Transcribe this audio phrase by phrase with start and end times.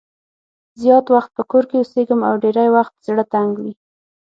[0.81, 3.73] زیات وخت په کور کې اوسېږم او ډېری وخت زړه تنګ وي.